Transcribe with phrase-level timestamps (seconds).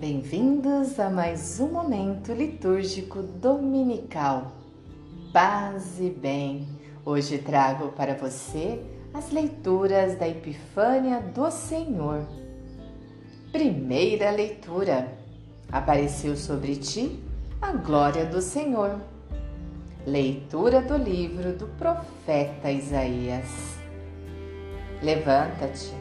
[0.00, 4.50] Bem-vindos a mais um momento litúrgico dominical.
[5.30, 6.66] Paz e bem.
[7.04, 8.82] Hoje trago para você
[9.12, 12.26] as leituras da Epifânia do Senhor.
[13.52, 15.18] Primeira leitura.
[15.70, 17.22] Apareceu sobre ti
[17.60, 18.98] a glória do Senhor.
[20.06, 23.76] Leitura do livro do profeta Isaías.
[25.02, 25.92] Levanta-te,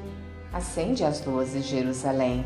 [0.53, 2.45] acende as luzes, Jerusalém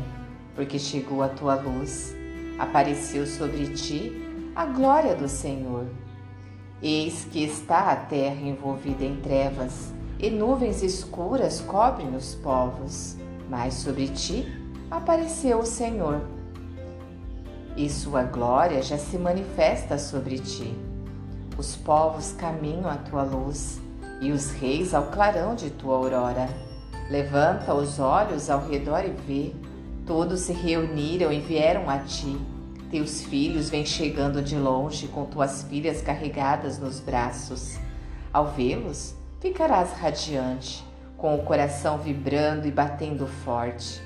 [0.54, 2.14] porque chegou a tua luz,
[2.58, 4.12] apareceu sobre ti
[4.54, 5.86] a glória do Senhor.
[6.82, 13.16] Eis que está a terra envolvida em trevas, e nuvens escuras cobrem os povos,
[13.48, 14.46] mas sobre ti
[14.90, 16.20] apareceu o Senhor.
[17.76, 20.74] E sua glória já se manifesta sobre ti.
[21.58, 23.80] Os povos caminham à tua luz,
[24.20, 26.48] e os reis ao clarão de tua aurora.
[27.10, 29.52] Levanta os olhos ao redor e vê
[30.06, 32.38] Todos se reuniram e vieram a ti.
[32.90, 37.78] Teus filhos vêm chegando de longe com tuas filhas carregadas nos braços.
[38.30, 40.84] Ao vê-los, ficarás radiante,
[41.16, 44.02] com o coração vibrando e batendo forte,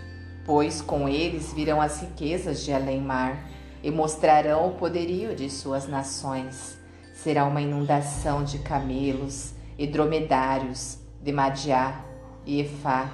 [0.46, 3.50] pois com eles virão as riquezas de além-mar
[3.82, 6.78] e mostrarão o poderio de suas nações.
[7.12, 12.04] Será uma inundação de camelos e dromedários, de Madiá
[12.46, 13.10] e Efá,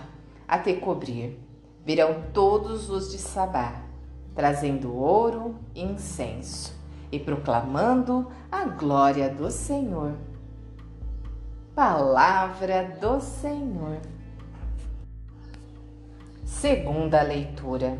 [0.47, 1.43] a te cobrir
[1.85, 3.83] virão todos os de Sabá,
[4.35, 6.75] trazendo ouro e incenso
[7.13, 10.15] e proclamando a glória do Senhor.
[11.75, 13.99] Palavra do Senhor.
[16.45, 17.99] Segunda leitura.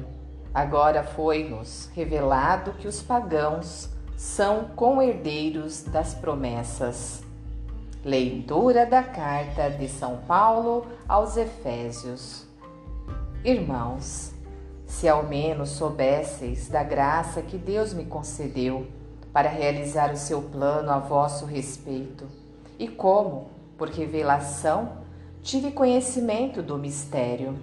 [0.55, 7.23] Agora foi-nos revelado que os pagãos são com-herdeiros das promessas.
[8.05, 12.47] Leitura da carta de São Paulo aos Efésios.
[13.45, 14.33] Irmãos,
[14.87, 18.87] se ao menos soubesseis da graça que Deus me concedeu
[19.35, 22.27] para realizar o seu plano a vosso respeito,
[22.79, 24.93] e como, por revelação,
[25.43, 27.55] tive conhecimento do mistério.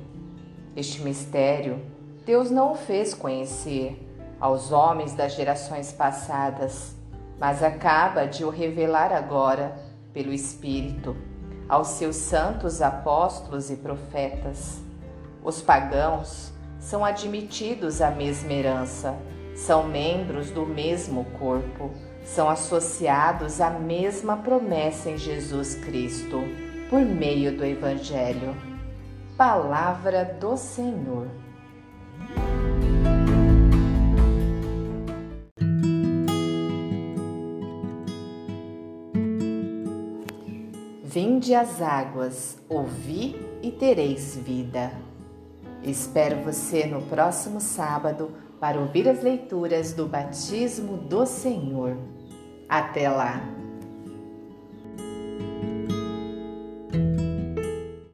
[0.75, 1.81] Este mistério
[2.27, 4.07] Deus não o fez conhecer
[4.39, 6.95] aos homens das gerações passadas,
[7.39, 9.75] mas acaba de o revelar agora
[10.13, 11.17] pelo Espírito
[11.67, 14.90] aos seus santos apóstolos e profetas
[15.43, 19.15] os pagãos são admitidos à mesma herança,
[19.55, 21.91] são membros do mesmo corpo,
[22.23, 26.39] são associados à mesma promessa em Jesus Cristo,
[26.89, 28.55] por meio do Evangelho.
[29.37, 31.27] Palavra do Senhor.
[41.03, 45.10] Vinde às águas, ouvi e tereis vida.
[45.83, 51.97] Espero você no próximo sábado para ouvir as leituras do Batismo do Senhor.
[52.69, 53.60] Até lá!